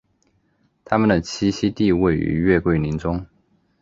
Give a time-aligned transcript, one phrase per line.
[0.83, 3.23] 它们的栖息地位于月桂林中。